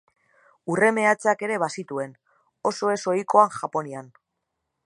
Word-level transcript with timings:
Urre 0.75 0.87
meatzeak 0.95 1.43
ere 1.49 1.59
bazituen, 1.65 2.17
oso 2.73 2.93
ez 2.97 2.99
ohikoak 3.15 3.63
Japonian. 3.63 4.13